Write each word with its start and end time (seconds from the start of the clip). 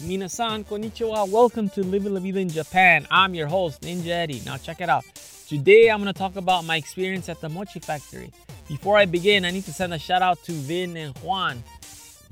Minasan, 0.00 0.64
konnichiwa. 0.64 1.28
Welcome 1.28 1.68
to 1.70 1.82
Living 1.82 2.14
La 2.14 2.20
Vida 2.20 2.40
in 2.40 2.48
Japan. 2.48 3.06
I'm 3.10 3.34
your 3.34 3.46
host, 3.46 3.82
Ninja 3.82 4.08
Eddie. 4.08 4.40
Now, 4.46 4.56
check 4.56 4.80
it 4.80 4.88
out. 4.88 5.04
Today, 5.46 5.90
I'm 5.90 6.00
going 6.00 6.12
to 6.12 6.18
talk 6.18 6.36
about 6.36 6.64
my 6.64 6.76
experience 6.76 7.28
at 7.28 7.40
the 7.40 7.48
Mochi 7.48 7.78
Factory. 7.78 8.32
Before 8.68 8.96
I 8.96 9.04
begin, 9.04 9.44
I 9.44 9.50
need 9.50 9.64
to 9.64 9.72
send 9.72 9.92
a 9.92 9.98
shout 9.98 10.22
out 10.22 10.42
to 10.44 10.52
Vin 10.52 10.96
and 10.96 11.16
Juan. 11.18 11.62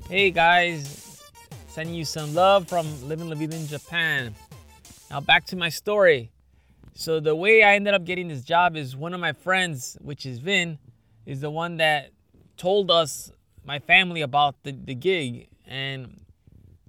Hey, 0.09 0.31
guys. 0.31 1.21
Sending 1.67 1.93
you 1.93 2.03
some 2.03 2.33
love 2.33 2.67
from 2.67 2.87
Living 3.07 3.29
La 3.29 3.35
Vida 3.35 3.55
in 3.55 3.67
Japan. 3.67 4.33
Now, 5.11 5.19
back 5.19 5.45
to 5.47 5.55
my 5.55 5.69
story. 5.69 6.31
So, 6.95 7.19
the 7.19 7.35
way 7.35 7.63
I 7.63 7.75
ended 7.75 7.93
up 7.93 8.05
getting 8.05 8.27
this 8.27 8.43
job 8.43 8.75
is 8.75 8.95
one 8.95 9.13
of 9.13 9.19
my 9.19 9.33
friends, 9.33 9.97
which 10.01 10.25
is 10.25 10.39
Vin, 10.39 10.79
is 11.25 11.41
the 11.41 11.51
one 11.51 11.77
that 11.77 12.09
told 12.57 12.89
us, 12.89 13.31
my 13.63 13.77
family, 13.77 14.21
about 14.21 14.55
the, 14.63 14.71
the 14.71 14.95
gig. 14.95 15.47
And 15.67 16.20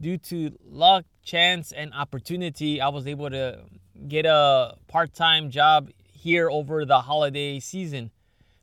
due 0.03 0.19
to 0.19 0.51
luck, 0.69 1.05
chance, 1.23 1.73
and 1.73 1.95
opportunity, 1.95 2.81
I 2.81 2.89
was 2.89 3.07
able 3.07 3.31
to 3.31 3.61
get 4.09 4.27
a 4.27 4.75
part 4.89 5.15
time 5.15 5.51
job 5.51 5.91
here 6.13 6.51
over 6.51 6.85
the 6.85 7.01
holiday 7.01 7.61
season. 7.61 8.11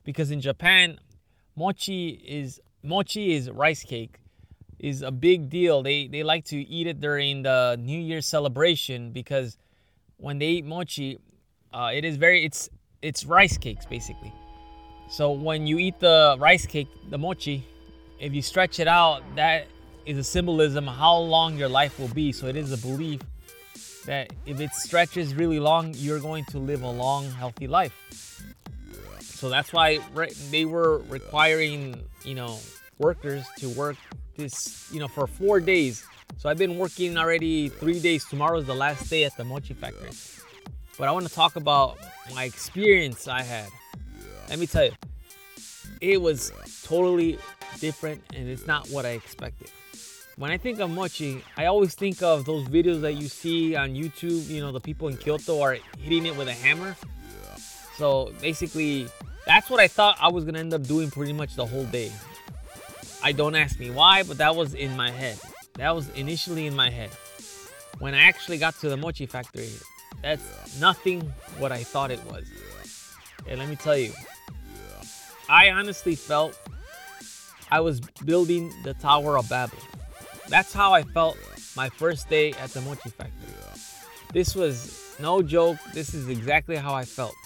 Because 0.04 0.30
in 0.30 0.40
Japan, 0.40 1.00
mochi 1.56 2.10
is 2.10 2.60
mochi 2.82 3.34
is 3.34 3.50
rice 3.50 3.82
cake 3.82 4.18
is 4.78 5.02
a 5.02 5.10
big 5.10 5.50
deal. 5.50 5.82
They 5.82 6.06
they 6.06 6.22
like 6.22 6.44
to 6.46 6.56
eat 6.56 6.86
it 6.86 7.00
during 7.00 7.42
the 7.42 7.76
New 7.80 7.98
Year 7.98 8.20
celebration 8.20 9.12
because 9.12 9.56
when 10.16 10.38
they 10.38 10.46
eat 10.46 10.64
mochi, 10.64 11.18
uh, 11.72 11.90
it 11.92 12.04
is 12.04 12.16
very 12.16 12.44
it's 12.44 12.68
it's 13.02 13.24
rice 13.24 13.56
cakes 13.56 13.86
basically. 13.86 14.32
So 15.08 15.32
when 15.32 15.66
you 15.66 15.78
eat 15.78 15.98
the 16.00 16.36
rice 16.38 16.66
cake, 16.66 16.88
the 17.10 17.18
mochi, 17.18 17.66
if 18.20 18.32
you 18.32 18.42
stretch 18.42 18.78
it 18.78 18.88
out, 18.88 19.22
that 19.36 19.66
is 20.10 20.18
a 20.18 20.24
symbolism 20.24 20.88
how 20.88 21.16
long 21.16 21.56
your 21.56 21.68
life 21.68 21.98
will 22.00 22.08
be. 22.08 22.32
So 22.32 22.48
it 22.48 22.56
is 22.56 22.72
a 22.72 22.78
belief 22.78 23.20
that 24.06 24.32
if 24.44 24.58
it 24.60 24.72
stretches 24.72 25.36
really 25.36 25.60
long, 25.60 25.94
you're 25.96 26.18
going 26.18 26.44
to 26.46 26.58
live 26.58 26.82
a 26.82 26.90
long, 26.90 27.30
healthy 27.30 27.68
life. 27.68 27.94
So 29.20 29.48
that's 29.48 29.72
why 29.72 30.00
they 30.50 30.64
were 30.64 30.98
requiring, 31.08 32.02
you 32.24 32.34
know, 32.34 32.58
workers 32.98 33.44
to 33.58 33.68
work 33.70 33.96
this, 34.36 34.90
you 34.92 34.98
know, 34.98 35.06
for 35.06 35.28
four 35.28 35.60
days. 35.60 36.04
So 36.38 36.48
I've 36.48 36.58
been 36.58 36.76
working 36.76 37.16
already 37.16 37.68
three 37.68 38.00
days. 38.00 38.24
Tomorrow 38.24 38.58
is 38.58 38.66
the 38.66 38.74
last 38.74 39.08
day 39.08 39.22
at 39.24 39.36
the 39.36 39.44
mochi 39.44 39.74
factory. 39.74 40.10
But 40.98 41.08
I 41.08 41.12
want 41.12 41.26
to 41.28 41.32
talk 41.32 41.54
about 41.54 41.98
my 42.34 42.44
experience 42.44 43.28
I 43.28 43.42
had. 43.42 43.68
Let 44.48 44.58
me 44.58 44.66
tell 44.66 44.86
you, 44.86 44.92
it 46.00 46.20
was 46.20 46.52
totally 46.84 47.38
different 47.78 48.22
and 48.34 48.48
it's 48.48 48.66
not 48.66 48.88
what 48.88 49.06
I 49.06 49.10
expected. 49.10 49.70
When 50.40 50.50
I 50.50 50.56
think 50.56 50.80
of 50.80 50.88
mochi, 50.88 51.44
I 51.58 51.66
always 51.66 51.94
think 51.94 52.22
of 52.22 52.46
those 52.46 52.66
videos 52.66 53.02
that 53.02 53.12
you 53.12 53.28
see 53.28 53.76
on 53.76 53.90
YouTube. 53.90 54.48
You 54.48 54.62
know, 54.62 54.72
the 54.72 54.80
people 54.80 55.08
in 55.08 55.18
Kyoto 55.18 55.60
are 55.60 55.76
hitting 55.98 56.24
it 56.24 56.34
with 56.34 56.48
a 56.48 56.54
hammer. 56.54 56.96
So 57.98 58.32
basically, 58.40 59.06
that's 59.44 59.68
what 59.68 59.80
I 59.80 59.86
thought 59.86 60.16
I 60.18 60.30
was 60.30 60.46
gonna 60.46 60.60
end 60.60 60.72
up 60.72 60.82
doing 60.84 61.10
pretty 61.10 61.34
much 61.34 61.56
the 61.56 61.66
whole 61.66 61.84
day. 61.84 62.10
I 63.22 63.32
don't 63.32 63.54
ask 63.54 63.78
me 63.78 63.90
why, 63.90 64.22
but 64.22 64.38
that 64.38 64.56
was 64.56 64.72
in 64.72 64.96
my 64.96 65.10
head. 65.10 65.38
That 65.74 65.94
was 65.94 66.08
initially 66.16 66.66
in 66.66 66.74
my 66.74 66.88
head. 66.88 67.10
When 67.98 68.14
I 68.14 68.22
actually 68.22 68.56
got 68.56 68.80
to 68.80 68.88
the 68.88 68.96
mochi 68.96 69.26
factory, 69.26 69.68
that's 70.22 70.80
nothing 70.80 71.20
what 71.58 71.70
I 71.70 71.84
thought 71.84 72.10
it 72.10 72.24
was. 72.32 72.50
And 73.46 73.58
let 73.58 73.68
me 73.68 73.76
tell 73.76 73.98
you, 73.98 74.14
I 75.50 75.68
honestly 75.68 76.14
felt 76.14 76.58
I 77.70 77.80
was 77.80 78.00
building 78.24 78.72
the 78.84 78.94
Tower 78.94 79.36
of 79.36 79.46
Babel. 79.50 79.76
That's 80.50 80.72
how 80.72 80.92
I 80.92 81.04
felt 81.04 81.38
my 81.76 81.88
first 81.88 82.28
day 82.28 82.52
at 82.54 82.70
the 82.70 82.80
Mochi 82.80 83.08
Factory. 83.10 83.54
This 84.32 84.56
was 84.56 85.14
no 85.20 85.42
joke. 85.42 85.78
This 85.94 86.12
is 86.12 86.28
exactly 86.28 86.74
how 86.74 86.92
I 86.92 87.04
felt. 87.04 87.36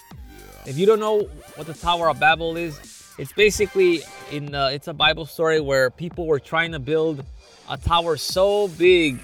If 0.65 0.79
you 0.79 0.87
don't 0.87 1.01
know 1.01 1.29
what 1.57 1.67
the 1.67 1.75
Tower 1.75 2.09
of 2.09 2.19
Babel 2.19 2.57
is, 2.57 2.81
it's 3.19 3.33
basically 3.33 4.01
in 4.33 4.55
uh, 4.55 4.71
it's 4.73 4.89
a 4.89 4.95
Bible 4.95 5.27
story 5.27 5.61
where 5.61 5.91
people 5.91 6.27
were 6.27 6.41
trying 6.41 6.73
to 6.73 6.79
build 6.79 7.23
a 7.69 7.77
tower 7.77 8.17
so 8.17 8.69
big 8.69 9.21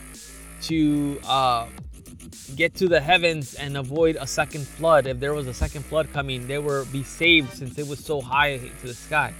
to 0.63 1.19
uh, 1.27 1.67
get 2.57 2.75
to 2.75 2.87
the 2.87 3.01
heavens 3.01 3.55
and 3.55 3.79
avoid 3.79 4.17
a 4.21 4.27
second 4.27 4.67
flood. 4.67 5.07
If 5.07 5.21
there 5.21 5.33
was 5.33 5.47
a 5.47 5.55
second 5.55 5.87
flood 5.87 6.13
coming, 6.13 6.47
they 6.47 6.59
were 6.59 6.85
be 6.87 7.03
saved 7.03 7.55
since 7.55 7.79
it 7.79 7.89
was 7.89 7.99
so 7.99 8.21
high 8.21 8.59
to 8.59 8.87
the 8.87 8.95
sky. 8.95 9.33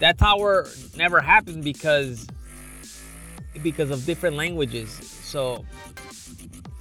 That 0.00 0.18
tower 0.18 0.68
never 0.94 1.20
happened 1.20 1.64
because 1.64 2.26
because 3.62 3.90
of 3.90 4.04
different 4.06 4.36
languages. 4.36 4.90
So 4.90 5.64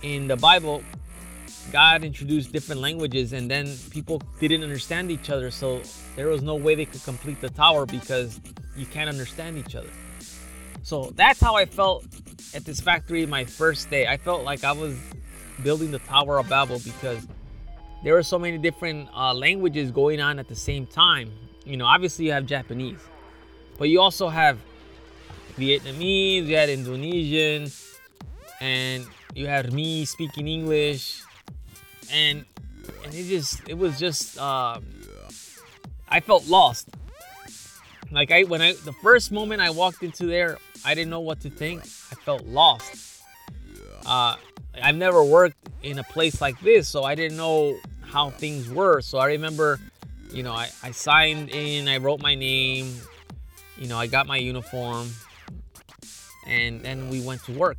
in 0.02 0.28
the 0.28 0.36
Bible, 0.36 0.84
God 1.72 2.04
introduced 2.04 2.52
different 2.52 2.82
languages 2.82 3.34
and 3.34 3.50
then 3.50 3.76
people 3.92 4.22
didn't 4.40 4.64
understand 4.64 5.12
each 5.12 5.30
other. 5.30 5.52
So 5.52 5.82
there 6.16 6.28
was 6.28 6.42
no 6.42 6.56
way 6.56 6.76
they 6.76 6.86
could 6.86 7.04
complete 7.04 7.42
the 7.42 7.50
tower 7.50 7.86
because 7.86 8.40
you 8.76 8.86
can't 8.86 9.10
understand 9.10 9.58
each 9.58 9.76
other. 9.76 9.90
So 10.84 11.12
that's 11.16 11.40
how 11.40 11.56
I 11.56 11.66
felt 11.66 12.06
at 12.54 12.66
this 12.66 12.80
factory 12.80 13.26
my 13.26 13.44
first 13.44 13.90
day. 13.90 14.08
I 14.08 14.18
felt 14.18 14.44
like 14.44 14.64
I 14.64 14.72
was 14.72 14.98
building 15.62 15.92
the 15.92 16.00
Tower 16.00 16.40
of 16.40 16.50
Babel 16.50 16.80
because 16.84 17.28
there 18.04 18.14
were 18.14 18.24
so 18.24 18.40
many 18.40 18.58
different 18.58 19.10
uh, 19.14 19.34
languages 19.34 19.92
going 19.92 20.22
on 20.22 20.40
at 20.40 20.48
the 20.48 20.56
same 20.56 20.88
time. 20.88 21.32
You 21.66 21.78
know, 21.78 21.86
obviously 21.86 22.26
you 22.26 22.32
have 22.32 22.46
Japanese, 22.46 23.00
but 23.78 23.90
you 23.90 24.00
also 24.00 24.30
have 24.30 24.58
Vietnamese, 25.60 26.46
you 26.46 26.56
had 26.56 26.70
Indonesian, 26.70 27.72
and 28.62 29.06
you 29.36 29.48
had 29.48 29.74
me 29.74 30.06
speaking 30.06 30.48
English, 30.48 31.22
and 32.12 32.46
and 33.04 33.14
it 33.14 33.28
just 33.28 33.68
it 33.68 33.78
was 33.78 34.00
just 34.00 34.38
uh, 34.40 34.80
I 36.08 36.20
felt 36.22 36.48
lost. 36.48 36.90
Like 38.12 38.32
I 38.32 38.44
when 38.44 38.62
I 38.62 38.74
the 38.74 38.94
first 38.94 39.32
moment 39.32 39.62
I 39.62 39.70
walked 39.70 40.02
into 40.02 40.26
there, 40.26 40.58
I 40.86 40.96
didn't 40.96 41.10
know 41.10 41.20
what 41.20 41.42
to 41.42 41.50
think. 41.50 41.82
I 41.82 42.16
felt 42.16 42.46
lost. 42.46 43.22
Uh, 44.06 44.38
I've 44.82 44.96
never 44.96 45.24
worked 45.24 45.58
in 45.84 46.00
a 46.00 46.04
place 46.04 46.42
like 46.42 46.60
this, 46.62 46.88
so 46.88 47.04
I 47.04 47.16
didn't 47.16 47.38
know 47.38 47.78
how 48.02 48.30
things 48.32 48.70
were. 48.70 49.02
So 49.02 49.18
I 49.18 49.28
remember, 49.28 49.80
you 50.32 50.42
know, 50.42 50.54
I, 50.54 50.70
I 50.82 50.92
signed 50.92 51.50
in, 51.50 51.88
I 51.88 51.98
wrote 51.98 52.22
my 52.22 52.36
name, 52.36 52.96
you 53.78 53.88
know, 53.88 53.98
I 53.98 54.08
got 54.08 54.26
my 54.26 54.38
uniform, 54.38 55.10
and 56.50 56.82
then 56.82 57.10
we 57.10 57.22
went 57.22 57.44
to 57.46 57.54
work. 57.54 57.78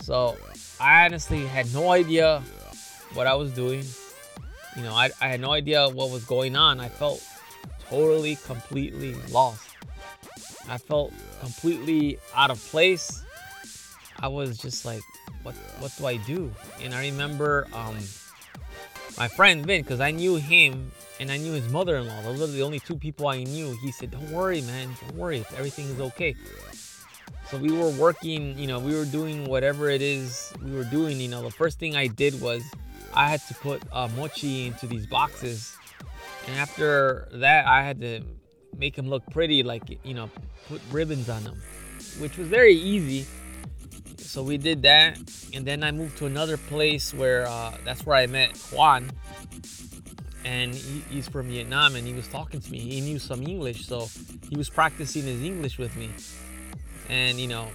So 0.00 0.36
I 0.80 1.04
honestly 1.04 1.44
had 1.44 1.72
no 1.74 1.90
idea 1.90 2.42
what 3.14 3.26
I 3.26 3.34
was 3.34 3.52
doing. 3.52 3.84
You 4.76 4.82
know, 4.82 4.94
I, 4.94 5.10
I 5.20 5.28
had 5.28 5.40
no 5.40 5.52
idea 5.52 5.88
what 5.88 6.10
was 6.10 6.24
going 6.24 6.56
on. 6.56 6.80
I 6.80 6.88
felt 6.88 7.22
totally, 7.88 8.36
completely 8.36 9.14
lost. 9.30 9.68
I 10.68 10.78
felt 10.78 11.12
completely 11.40 12.18
out 12.34 12.50
of 12.50 12.58
place. 12.70 13.22
I 14.20 14.28
was 14.28 14.58
just 14.58 14.84
like, 14.84 15.02
what 15.42 15.54
what 15.78 15.92
do 15.98 16.06
I 16.06 16.16
do? 16.18 16.50
And 16.80 16.94
I 16.94 17.02
remember 17.02 17.66
um, 17.72 17.96
my 19.18 19.28
friend 19.28 19.66
Vin, 19.66 19.82
because 19.82 20.00
I 20.00 20.10
knew 20.10 20.36
him 20.36 20.90
and 21.20 21.30
I 21.30 21.36
knew 21.36 21.52
his 21.52 21.68
mother-in-law. 21.68 22.22
Those 22.22 22.40
are 22.42 22.46
the 22.46 22.62
only 22.62 22.80
two 22.80 22.96
people 22.96 23.28
I 23.28 23.44
knew. 23.44 23.76
He 23.82 23.92
said, 23.92 24.10
"Don't 24.10 24.30
worry, 24.30 24.62
man. 24.62 24.88
Don't 25.00 25.16
worry. 25.16 25.44
Everything 25.56 25.86
is 25.88 26.00
okay." 26.00 26.34
So 27.54 27.60
we 27.60 27.70
were 27.70 27.90
working, 27.90 28.58
you 28.58 28.66
know, 28.66 28.80
we 28.80 28.96
were 28.96 29.04
doing 29.04 29.44
whatever 29.44 29.88
it 29.88 30.02
is 30.02 30.52
we 30.60 30.72
were 30.72 30.82
doing. 30.82 31.20
You 31.20 31.28
know, 31.28 31.40
the 31.40 31.52
first 31.52 31.78
thing 31.78 31.94
I 31.94 32.08
did 32.08 32.40
was 32.40 32.64
I 33.14 33.28
had 33.28 33.40
to 33.46 33.54
put 33.54 33.80
uh, 33.92 34.08
mochi 34.16 34.66
into 34.66 34.88
these 34.88 35.06
boxes, 35.06 35.76
and 36.48 36.56
after 36.56 37.28
that, 37.34 37.64
I 37.68 37.84
had 37.84 38.00
to 38.00 38.22
make 38.76 38.96
them 38.96 39.08
look 39.08 39.22
pretty, 39.30 39.62
like 39.62 40.00
you 40.02 40.14
know, 40.14 40.30
put 40.66 40.80
ribbons 40.90 41.28
on 41.28 41.44
them, 41.44 41.62
which 42.18 42.36
was 42.36 42.48
very 42.48 42.74
easy. 42.74 43.24
So 44.18 44.42
we 44.42 44.58
did 44.58 44.82
that, 44.82 45.16
and 45.52 45.64
then 45.64 45.84
I 45.84 45.92
moved 45.92 46.18
to 46.18 46.26
another 46.26 46.56
place 46.56 47.14
where 47.14 47.46
uh, 47.46 47.72
that's 47.84 48.04
where 48.04 48.16
I 48.16 48.26
met 48.26 48.56
Juan, 48.72 49.12
and 50.44 50.74
he, 50.74 51.04
he's 51.08 51.28
from 51.28 51.46
Vietnam, 51.46 51.94
and 51.94 52.04
he 52.04 52.14
was 52.14 52.26
talking 52.26 52.60
to 52.60 52.72
me. 52.72 52.80
He 52.80 53.00
knew 53.00 53.20
some 53.20 53.44
English, 53.44 53.86
so 53.86 54.08
he 54.50 54.56
was 54.56 54.68
practicing 54.68 55.22
his 55.22 55.40
English 55.40 55.78
with 55.78 55.94
me, 55.94 56.10
and 57.08 57.38
you 57.38 57.48
know, 57.48 57.68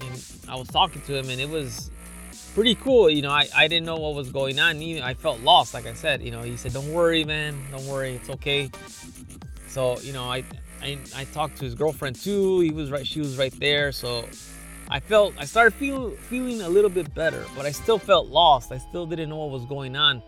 and 0.00 0.24
I 0.48 0.56
was 0.56 0.68
talking 0.68 1.02
to 1.02 1.16
him, 1.16 1.28
and 1.28 1.40
it 1.40 1.48
was 1.48 1.90
pretty 2.54 2.74
cool. 2.74 3.08
You 3.08 3.22
know, 3.22 3.30
I, 3.30 3.48
I 3.54 3.68
didn't 3.68 3.86
know 3.86 3.96
what 3.96 4.14
was 4.14 4.30
going 4.30 4.58
on. 4.58 4.80
I 4.80 5.14
felt 5.14 5.40
lost, 5.40 5.74
like 5.74 5.86
I 5.86 5.94
said. 5.94 6.22
You 6.22 6.30
know, 6.30 6.42
he 6.42 6.56
said, 6.56 6.72
"Don't 6.72 6.92
worry, 6.92 7.24
man. 7.24 7.58
Don't 7.70 7.86
worry. 7.86 8.14
It's 8.14 8.30
okay." 8.30 8.70
So 9.68 9.98
you 10.00 10.12
know, 10.12 10.24
I 10.24 10.44
I, 10.82 10.98
I 11.16 11.24
talked 11.24 11.58
to 11.58 11.64
his 11.64 11.74
girlfriend 11.74 12.16
too. 12.16 12.60
He 12.60 12.70
was 12.70 12.90
right. 12.90 13.06
She 13.06 13.20
was 13.20 13.38
right 13.38 13.54
there. 13.58 13.92
So 13.92 14.26
I 14.88 15.00
felt 15.00 15.34
I 15.38 15.44
started 15.44 15.74
feel, 15.74 16.10
feeling 16.10 16.60
a 16.60 16.68
little 16.68 16.90
bit 16.90 17.14
better, 17.14 17.44
but 17.56 17.64
I 17.64 17.70
still 17.70 17.98
felt 17.98 18.26
lost. 18.28 18.72
I 18.72 18.78
still 18.78 19.06
didn't 19.06 19.30
know 19.30 19.36
what 19.36 19.50
was 19.50 19.64
going 19.64 19.96
on. 19.96 20.22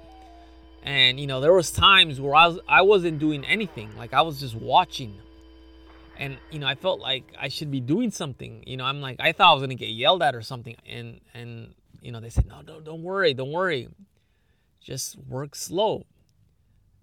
And 0.83 1.19
you 1.19 1.27
know, 1.27 1.41
there 1.41 1.53
was 1.53 1.71
times 1.71 2.21
where 2.21 2.35
I 2.35 2.47
was 2.47 2.61
I 2.69 2.83
wasn't 2.83 3.19
doing 3.19 3.45
anything. 3.45 3.91
Like 3.97 4.15
I 4.15 4.23
was 4.23 4.41
just 4.41 4.55
watching. 4.55 5.19
And 6.19 6.39
you 6.51 6.59
know 6.59 6.67
i 6.67 6.75
felt 6.75 7.01
like 7.01 7.25
i 7.39 7.49
should 7.49 7.71
be 7.71 7.81
doing 7.81 8.11
something 8.11 8.63
you 8.67 8.77
know 8.77 8.85
i'm 8.85 9.01
like 9.01 9.17
i 9.21 9.33
thought 9.33 9.51
i 9.51 9.55
was 9.55 9.69
to 9.69 9.75
get 9.75 9.89
yelled 9.89 10.23
at 10.23 10.35
or 10.35 10.43
something 10.43 10.77
and 10.87 11.21
and 11.35 11.75
you 12.01 12.13
know 12.13 12.21
they 12.21 12.31
said 12.31 12.47
no 12.47 12.63
don't, 12.63 12.85
don't 12.85 13.03
worry 13.03 13.35
don't 13.35 13.53
worry. 13.53 13.89
Just 14.85 15.17
work 15.17 15.55
slow. 15.55 16.05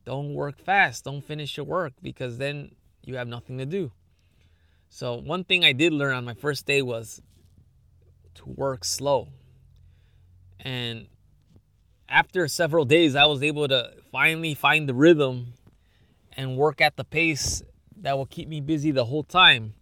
Don't 0.05 0.35
work 0.35 0.59
fast. 0.59 1.05
Don't 1.05 1.23
finish 1.23 1.57
your 1.57 1.65
work 1.65 1.93
because 2.01 2.37
then 2.37 2.75
you 3.03 3.15
have 3.15 3.27
nothing 3.27 3.57
to 3.57 3.65
do. 3.65 3.91
So 4.89 5.15
one 5.15 5.43
thing 5.43 5.65
i 5.65 5.71
did 5.71 5.91
learn 5.91 6.13
on 6.13 6.25
my 6.25 6.35
first 6.35 6.65
day 6.65 6.81
was 6.81 7.21
to 8.35 8.43
work 8.45 8.85
slow. 8.85 9.29
And 10.59 11.07
after 12.07 12.47
several 12.47 12.85
days 12.85 13.15
i 13.15 13.25
was 13.25 13.41
able 13.41 13.67
to 13.67 13.93
finally 14.11 14.53
find 14.53 14.87
the 14.87 14.93
rhythm 14.93 15.53
and 16.37 16.57
work 16.57 16.81
at 16.81 16.97
the 16.97 17.03
pace 17.03 17.63
that 18.01 18.17
will 18.17 18.25
keep 18.25 18.47
me 18.47 18.61
busy 18.61 18.91
the 18.91 19.05
whole 19.05 19.23
time. 19.23 19.73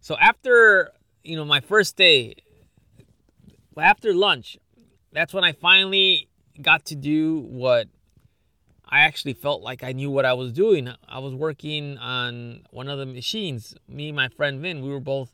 So 0.00 0.16
after, 0.18 0.92
you 1.24 1.36
know, 1.36 1.44
my 1.44 1.60
first 1.60 1.96
day, 1.96 2.34
after 3.76 4.14
lunch, 4.14 4.58
that's 5.12 5.34
when 5.34 5.44
I 5.44 5.52
finally 5.52 6.28
got 6.60 6.84
to 6.86 6.94
do 6.94 7.40
what 7.40 7.88
I 8.88 9.00
actually 9.00 9.34
felt 9.34 9.62
like 9.62 9.82
I 9.82 9.92
knew 9.92 10.10
what 10.10 10.24
I 10.24 10.34
was 10.34 10.52
doing. 10.52 10.88
I 11.08 11.18
was 11.18 11.34
working 11.34 11.98
on 11.98 12.62
one 12.70 12.88
of 12.88 12.98
the 12.98 13.06
machines. 13.06 13.74
Me 13.88 14.08
and 14.08 14.16
my 14.16 14.28
friend 14.28 14.60
Vin, 14.60 14.82
we 14.82 14.90
were 14.90 15.00
both 15.00 15.32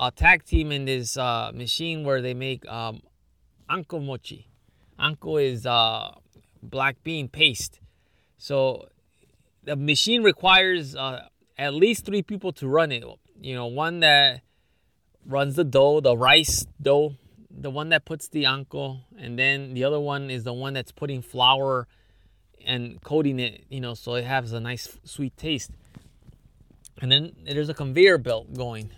a 0.00 0.10
tag 0.10 0.44
team 0.44 0.72
in 0.72 0.84
this 0.84 1.16
uh, 1.16 1.52
machine 1.54 2.04
where 2.04 2.20
they 2.20 2.34
make 2.34 2.66
um, 2.68 3.02
anko 3.70 4.00
mochi. 4.00 4.48
Anko 4.98 5.36
is 5.36 5.66
uh, 5.66 6.10
black 6.62 6.96
bean 7.04 7.28
paste. 7.28 7.80
So 8.38 8.88
the 9.64 9.76
machine 9.76 10.22
requires 10.22 10.94
uh, 10.96 11.26
at 11.56 11.74
least 11.74 12.04
three 12.04 12.22
people 12.22 12.52
to 12.52 12.68
run 12.68 12.92
it. 12.92 13.04
You 13.40 13.54
know, 13.54 13.66
one 13.66 14.00
that 14.00 14.42
runs 15.26 15.56
the 15.56 15.64
dough, 15.64 16.00
the 16.00 16.16
rice 16.16 16.66
dough, 16.80 17.14
the 17.50 17.70
one 17.70 17.90
that 17.90 18.04
puts 18.04 18.28
the 18.28 18.46
anko, 18.46 18.98
and 19.18 19.38
then 19.38 19.74
the 19.74 19.84
other 19.84 20.00
one 20.00 20.30
is 20.30 20.44
the 20.44 20.52
one 20.52 20.74
that's 20.74 20.92
putting 20.92 21.22
flour 21.22 21.86
and 22.64 23.02
coating 23.02 23.38
it, 23.38 23.64
you 23.68 23.80
know, 23.80 23.94
so 23.94 24.14
it 24.14 24.24
has 24.24 24.52
a 24.52 24.60
nice 24.60 24.98
sweet 25.04 25.36
taste. 25.36 25.70
And 27.00 27.10
then 27.10 27.32
there's 27.44 27.68
a 27.68 27.74
conveyor 27.74 28.18
belt 28.18 28.54
going. 28.54 28.90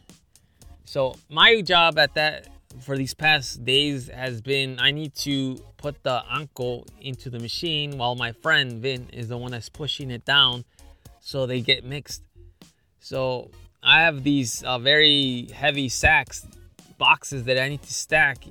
So 0.85 1.17
my 1.29 1.63
job 1.63 1.99
at 1.99 2.15
that 2.15 2.49
for 2.81 2.97
these 2.97 3.15
past 3.15 3.65
days 3.65 4.09
has 4.09 4.41
been 4.41 4.79
I 4.79 4.91
need 4.91 5.15
to 5.17 5.57
put 5.77 6.03
the 6.03 6.23
anko 6.31 6.85
into 7.01 7.31
the 7.31 7.39
machine 7.39 7.99
while 7.99 8.15
my 8.15 8.33
friend 8.33 8.81
Vin 8.81 9.09
is 9.13 9.29
the 9.29 9.39
one 9.39 9.53
that's 9.53 9.69
pushing 9.69 10.11
it 10.11 10.25
down 10.25 10.65
so 11.21 11.47
they 11.47 11.61
get 11.61 11.85
mixed. 11.85 12.23
So 13.01 13.51
I 13.83 14.03
have 14.03 14.25
these 14.25 14.63
uh, 14.63 14.79
very 14.79 15.49
heavy 15.55 15.89
sacks, 15.89 16.47
boxes 16.99 17.45
that 17.45 17.59
I 17.59 17.69
need 17.69 17.83
to 17.83 17.93
stack 17.93 18.45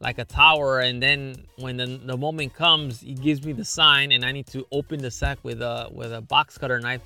like 0.00 0.18
a 0.18 0.24
tower 0.24 0.80
and 0.80 1.02
then 1.02 1.46
when 1.56 1.76
the, 1.76 1.86
the 1.86 2.16
moment 2.16 2.52
comes 2.52 3.00
he 3.00 3.14
gives 3.14 3.44
me 3.44 3.52
the 3.52 3.64
sign 3.64 4.12
and 4.12 4.24
I 4.24 4.32
need 4.32 4.46
to 4.48 4.66
open 4.70 5.00
the 5.00 5.10
sack 5.10 5.38
with 5.42 5.62
a 5.62 5.88
with 5.92 6.12
a 6.12 6.20
box 6.20 6.58
cutter 6.58 6.78
knife 6.78 7.00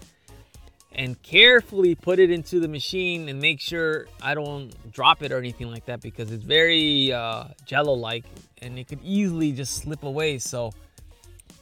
and 0.92 1.20
carefully 1.22 1.94
put 1.94 2.18
it 2.18 2.30
into 2.30 2.60
the 2.60 2.68
machine 2.68 3.28
and 3.28 3.40
make 3.40 3.60
sure 3.60 4.06
I 4.22 4.34
don't 4.34 4.72
drop 4.92 5.22
it 5.22 5.32
or 5.32 5.38
anything 5.38 5.70
like 5.70 5.86
that 5.86 6.00
because 6.00 6.32
it's 6.32 6.44
very 6.44 7.12
uh, 7.12 7.44
jello 7.66 7.92
like 7.92 8.24
and 8.62 8.78
it 8.78 8.88
could 8.88 9.00
easily 9.04 9.52
just 9.52 9.76
slip 9.76 10.02
away. 10.02 10.38
So 10.38 10.72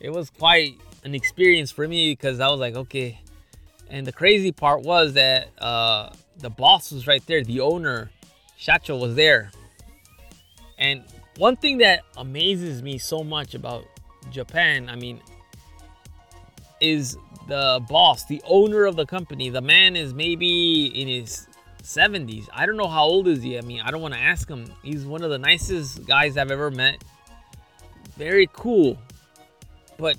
it 0.00 0.10
was 0.10 0.30
quite 0.30 0.78
an 1.04 1.14
experience 1.14 1.70
for 1.70 1.86
me 1.86 2.12
because 2.12 2.40
I 2.40 2.48
was 2.48 2.60
like, 2.60 2.74
okay. 2.74 3.20
And 3.88 4.06
the 4.06 4.12
crazy 4.12 4.52
part 4.52 4.82
was 4.82 5.14
that 5.14 5.48
uh, 5.58 6.10
the 6.38 6.50
boss 6.50 6.90
was 6.90 7.06
right 7.06 7.24
there, 7.26 7.42
the 7.42 7.60
owner, 7.60 8.10
Shacho, 8.58 9.00
was 9.00 9.14
there. 9.14 9.50
And 10.78 11.04
one 11.38 11.56
thing 11.56 11.78
that 11.78 12.02
amazes 12.16 12.82
me 12.82 12.98
so 12.98 13.22
much 13.22 13.54
about 13.54 13.84
Japan, 14.30 14.88
I 14.88 14.96
mean, 14.96 15.20
is 16.80 17.16
the 17.46 17.84
boss, 17.88 18.24
the 18.24 18.42
owner 18.44 18.84
of 18.84 18.96
the 18.96 19.06
company. 19.06 19.50
The 19.50 19.60
man 19.60 19.96
is 19.96 20.12
maybe 20.12 20.86
in 20.86 21.08
his 21.08 21.46
70s. 21.82 22.48
I 22.52 22.66
don't 22.66 22.76
know 22.76 22.88
how 22.88 23.04
old 23.04 23.28
is 23.28 23.42
he. 23.42 23.58
I 23.58 23.60
mean, 23.60 23.80
I 23.80 23.90
don't 23.90 24.02
want 24.02 24.14
to 24.14 24.20
ask 24.20 24.48
him. 24.48 24.72
He's 24.82 25.04
one 25.04 25.22
of 25.22 25.30
the 25.30 25.38
nicest 25.38 26.06
guys 26.06 26.36
I've 26.36 26.50
ever 26.50 26.70
met. 26.70 27.02
Very 28.16 28.48
cool. 28.52 28.98
But 29.96 30.16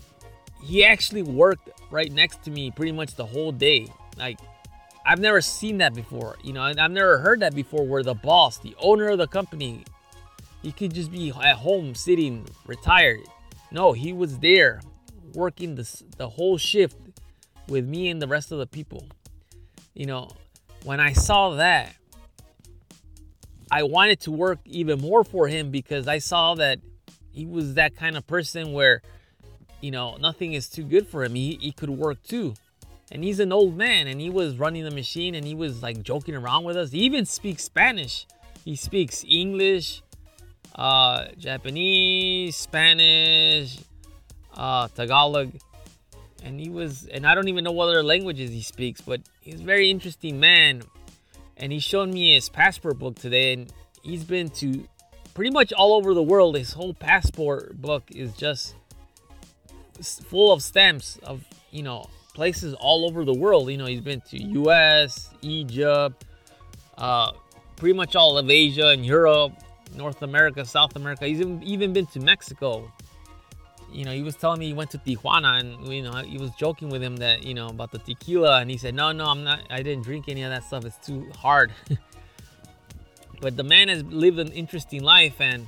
he 0.63 0.85
actually 0.85 1.23
worked 1.23 1.69
right 1.91 2.11
next 2.11 2.43
to 2.43 2.51
me 2.51 2.71
pretty 2.71 2.91
much 2.91 3.15
the 3.15 3.25
whole 3.25 3.51
day. 3.51 3.87
Like 4.17 4.39
I've 5.05 5.19
never 5.19 5.41
seen 5.41 5.77
that 5.77 5.93
before. 5.93 6.37
You 6.43 6.53
know, 6.53 6.61
I've 6.61 6.91
never 6.91 7.19
heard 7.19 7.39
that 7.41 7.55
before 7.55 7.85
where 7.85 8.03
the 8.03 8.13
boss, 8.13 8.57
the 8.57 8.75
owner 8.79 9.09
of 9.09 9.17
the 9.17 9.27
company, 9.27 9.85
he 10.61 10.71
could 10.71 10.93
just 10.93 11.11
be 11.11 11.29
at 11.29 11.57
home 11.57 11.95
sitting 11.95 12.45
retired. 12.65 13.21
No, 13.71 13.93
he 13.93 14.13
was 14.13 14.39
there 14.39 14.81
working 15.33 15.75
the, 15.75 16.03
the 16.17 16.27
whole 16.27 16.57
shift 16.57 16.97
with 17.67 17.85
me 17.85 18.09
and 18.09 18.21
the 18.21 18.27
rest 18.27 18.51
of 18.51 18.59
the 18.59 18.67
people. 18.67 19.05
You 19.93 20.05
know, 20.05 20.29
when 20.83 20.99
I 20.99 21.13
saw 21.13 21.55
that, 21.55 21.93
I 23.71 23.83
wanted 23.83 24.21
to 24.21 24.31
work 24.31 24.59
even 24.65 25.01
more 25.01 25.23
for 25.23 25.47
him 25.47 25.71
because 25.71 26.07
I 26.07 26.19
saw 26.19 26.55
that 26.55 26.79
he 27.31 27.45
was 27.45 27.73
that 27.75 27.95
kind 27.95 28.15
of 28.15 28.25
person 28.25 28.73
where, 28.73 29.01
you 29.81 29.91
know, 29.91 30.15
nothing 30.17 30.53
is 30.53 30.69
too 30.69 30.83
good 30.83 31.07
for 31.07 31.23
him. 31.23 31.35
He, 31.35 31.57
he 31.61 31.71
could 31.71 31.89
work 31.89 32.23
too. 32.23 32.53
And 33.11 33.23
he's 33.23 33.39
an 33.39 33.51
old 33.51 33.77
man 33.77 34.07
and 34.07 34.19
he 34.19 34.29
was 34.29 34.57
running 34.57 34.83
the 34.83 34.91
machine 34.91 35.35
and 35.35 35.45
he 35.45 35.55
was 35.55 35.81
like 35.81 36.01
joking 36.01 36.35
around 36.35 36.63
with 36.63 36.77
us. 36.77 36.91
He 36.91 36.99
even 36.99 37.25
speaks 37.25 37.63
Spanish. 37.63 38.25
He 38.65 38.75
speaks 38.75 39.23
English, 39.27 40.01
uh, 40.75 41.27
Japanese, 41.37 42.55
Spanish, 42.55 43.79
uh, 44.55 44.87
Tagalog 44.89 45.53
and 46.43 46.59
he 46.59 46.69
was 46.69 47.07
and 47.07 47.25
i 47.25 47.33
don't 47.33 47.47
even 47.47 47.63
know 47.63 47.71
what 47.71 47.89
other 47.89 48.03
languages 48.03 48.51
he 48.51 48.61
speaks 48.61 49.01
but 49.01 49.21
he's 49.47 49.61
a 49.61 49.63
very 49.63 49.89
interesting 49.89 50.39
man. 50.39 50.83
And 51.55 51.71
he 51.71 51.79
showed 51.79 52.09
me 52.09 52.35
his 52.35 52.49
passport 52.49 52.99
book 52.99 53.15
today 53.15 53.53
and 53.53 53.71
he's 54.03 54.23
been 54.23 54.49
to 54.49 54.87
pretty 55.33 55.51
much 55.51 55.73
all 55.73 55.93
over 55.93 56.13
the 56.13 56.21
world. 56.21 56.55
His 56.55 56.73
whole 56.73 56.93
passport 56.93 57.81
book 57.81 58.03
is 58.11 58.33
just 58.33 58.75
full 60.25 60.51
of 60.51 60.61
stamps 60.61 61.17
of 61.23 61.43
you 61.71 61.81
know 61.81 62.07
places 62.35 62.75
all 62.75 63.05
over 63.05 63.25
the 63.25 63.33
world. 63.33 63.71
You 63.71 63.77
know 63.77 63.85
he's 63.85 64.01
been 64.01 64.21
to 64.29 64.69
us 64.69 65.29
egypt 65.41 66.25
uh, 66.97 67.31
pretty 67.77 67.93
much 67.93 68.15
all 68.15 68.37
of 68.37 68.49
asia 68.49 68.89
and 68.89 69.05
europe 69.05 69.53
north 69.95 70.21
america 70.21 70.65
south 70.65 70.95
america. 70.95 71.25
He's 71.25 71.41
even 71.41 71.93
been 71.93 72.05
to 72.07 72.19
mexico 72.19 72.91
you 73.91 74.05
know, 74.05 74.11
he 74.11 74.21
was 74.21 74.35
telling 74.35 74.59
me 74.59 74.67
he 74.67 74.73
went 74.73 74.91
to 74.91 74.97
Tijuana 74.97 75.59
and, 75.59 75.87
you 75.91 76.01
know, 76.01 76.11
he 76.17 76.37
was 76.37 76.51
joking 76.51 76.89
with 76.89 77.01
him 77.01 77.17
that, 77.17 77.43
you 77.43 77.53
know, 77.53 77.67
about 77.67 77.91
the 77.91 77.99
tequila. 77.99 78.59
And 78.59 78.69
he 78.69 78.77
said, 78.77 78.93
no, 78.93 79.11
no, 79.11 79.25
I'm 79.25 79.43
not, 79.43 79.61
I 79.69 79.81
didn't 79.81 80.03
drink 80.03 80.27
any 80.27 80.43
of 80.43 80.49
that 80.49 80.63
stuff. 80.63 80.85
It's 80.85 81.05
too 81.05 81.29
hard. 81.37 81.71
but 83.41 83.55
the 83.55 83.63
man 83.63 83.87
has 83.87 84.03
lived 84.03 84.39
an 84.39 84.51
interesting 84.51 85.03
life. 85.03 85.39
And 85.39 85.67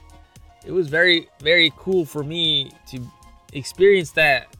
it 0.66 0.72
was 0.72 0.90
very, 0.90 1.30
very 1.42 1.72
cool 1.78 2.06
for 2.06 2.24
me 2.24 2.72
to 2.88 3.02
experience 3.54 4.12
that, 4.12 4.56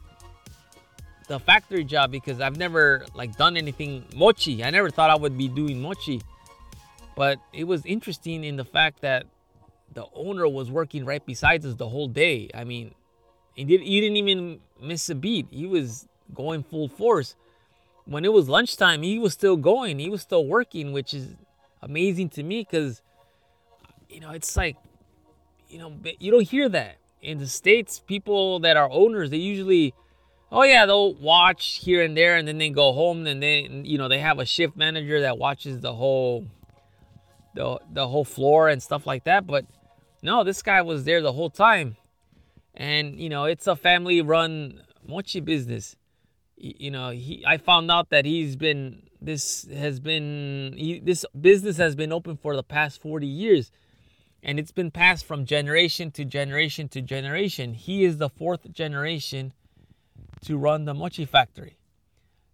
the 1.28 1.38
factory 1.38 1.84
job, 1.84 2.10
because 2.10 2.40
I've 2.40 2.56
never 2.56 3.06
like 3.14 3.36
done 3.36 3.56
anything 3.56 4.04
mochi. 4.16 4.64
I 4.64 4.70
never 4.70 4.90
thought 4.90 5.10
I 5.10 5.16
would 5.16 5.38
be 5.38 5.46
doing 5.46 5.80
mochi. 5.80 6.22
But 7.14 7.38
it 7.52 7.64
was 7.64 7.86
interesting 7.86 8.42
in 8.42 8.56
the 8.56 8.64
fact 8.64 9.02
that 9.02 9.26
the 9.92 10.06
owner 10.14 10.48
was 10.48 10.70
working 10.70 11.04
right 11.04 11.24
beside 11.24 11.64
us 11.64 11.74
the 11.74 11.88
whole 11.88 12.08
day. 12.08 12.50
I 12.54 12.64
mean, 12.64 12.94
he, 13.54 13.64
did, 13.64 13.80
he 13.80 14.00
didn't 14.00 14.16
even 14.16 14.60
miss 14.80 15.08
a 15.10 15.14
beat. 15.14 15.46
He 15.50 15.66
was 15.66 16.06
going 16.34 16.62
full 16.62 16.88
force. 16.88 17.34
When 18.04 18.24
it 18.24 18.32
was 18.32 18.48
lunchtime, 18.48 19.02
he 19.02 19.18
was 19.18 19.32
still 19.32 19.56
going. 19.56 19.98
He 19.98 20.08
was 20.08 20.22
still 20.22 20.46
working, 20.46 20.92
which 20.92 21.14
is 21.14 21.34
amazing 21.82 22.30
to 22.30 22.42
me 22.42 22.66
because, 22.68 23.02
you 24.08 24.20
know, 24.20 24.30
it's 24.30 24.56
like, 24.56 24.76
you 25.68 25.78
know, 25.78 25.92
you 26.18 26.30
don't 26.30 26.48
hear 26.48 26.68
that. 26.68 26.96
In 27.22 27.38
the 27.38 27.46
States, 27.46 28.00
people 28.00 28.60
that 28.60 28.76
are 28.76 28.88
owners, 28.90 29.30
they 29.30 29.36
usually, 29.36 29.94
oh 30.50 30.62
yeah, 30.62 30.86
they'll 30.86 31.14
watch 31.14 31.80
here 31.84 32.02
and 32.02 32.16
there 32.16 32.36
and 32.36 32.48
then 32.48 32.58
they 32.58 32.70
go 32.70 32.92
home 32.92 33.26
and 33.26 33.42
then, 33.42 33.84
you 33.84 33.98
know, 33.98 34.08
they 34.08 34.18
have 34.18 34.38
a 34.38 34.46
shift 34.46 34.76
manager 34.76 35.20
that 35.20 35.38
watches 35.38 35.80
the 35.80 35.92
whole, 35.92 36.46
the, 37.54 37.78
the 37.92 38.08
whole 38.08 38.24
floor 38.24 38.68
and 38.68 38.82
stuff 38.82 39.06
like 39.06 39.24
that. 39.24 39.46
But 39.46 39.66
no, 40.22 40.42
this 40.42 40.62
guy 40.62 40.80
was 40.82 41.04
there 41.04 41.20
the 41.20 41.32
whole 41.32 41.50
time 41.50 41.96
and 42.74 43.18
you 43.18 43.28
know 43.28 43.44
it's 43.44 43.66
a 43.66 43.76
family 43.76 44.22
run 44.22 44.82
mochi 45.06 45.40
business. 45.40 45.96
You 46.56 46.90
know 46.90 47.10
he 47.10 47.42
i 47.46 47.56
found 47.56 47.90
out 47.90 48.10
that 48.10 48.26
he's 48.26 48.54
been 48.54 49.02
this 49.20 49.66
has 49.72 49.98
been 49.98 50.74
he, 50.76 51.00
this 51.00 51.24
business 51.40 51.76
has 51.78 51.94
been 51.94 52.12
open 52.12 52.36
for 52.36 52.54
the 52.56 52.62
past 52.62 53.00
40 53.00 53.26
years. 53.26 53.70
And 54.42 54.58
it's 54.58 54.72
been 54.72 54.90
passed 54.90 55.26
from 55.26 55.44
generation 55.44 56.10
to 56.12 56.24
generation 56.24 56.88
to 56.90 57.02
generation. 57.02 57.74
He 57.74 58.04
is 58.04 58.16
the 58.16 58.30
fourth 58.30 58.72
generation 58.72 59.52
to 60.46 60.56
run 60.56 60.86
the 60.86 60.94
mochi 60.94 61.26
factory 61.26 61.76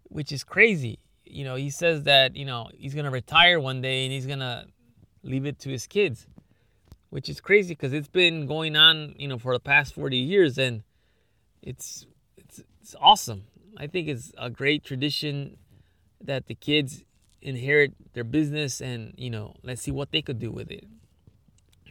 which 0.08 0.32
is 0.32 0.44
crazy. 0.44 0.98
You 1.24 1.44
know, 1.44 1.56
he 1.56 1.70
says 1.70 2.04
that, 2.04 2.36
you 2.36 2.44
know, 2.44 2.68
he's 2.76 2.94
going 2.94 3.04
to 3.04 3.10
retire 3.10 3.60
one 3.60 3.80
day 3.80 4.04
and 4.04 4.12
he's 4.12 4.26
going 4.26 4.38
to 4.38 4.66
leave 5.22 5.46
it 5.46 5.58
to 5.60 5.68
his 5.68 5.86
kids, 5.86 6.26
which 7.10 7.28
is 7.28 7.40
crazy 7.40 7.74
because 7.74 7.92
it's 7.92 8.08
been 8.08 8.46
going 8.46 8.76
on, 8.76 9.14
you 9.18 9.28
know, 9.28 9.38
for 9.38 9.52
the 9.52 9.60
past 9.60 9.94
40 9.94 10.16
years 10.16 10.58
and 10.58 10.82
it's, 11.62 12.06
it's, 12.36 12.62
it's 12.80 12.94
awesome. 13.00 13.44
I 13.76 13.86
think 13.86 14.08
it's 14.08 14.32
a 14.38 14.50
great 14.50 14.84
tradition 14.84 15.56
that 16.20 16.46
the 16.46 16.54
kids 16.54 17.04
inherit 17.42 17.92
their 18.14 18.24
business 18.24 18.80
and, 18.80 19.14
you 19.16 19.30
know, 19.30 19.54
let's 19.62 19.82
see 19.82 19.90
what 19.90 20.10
they 20.10 20.22
could 20.22 20.38
do 20.38 20.50
with 20.50 20.70
it. 20.70 20.84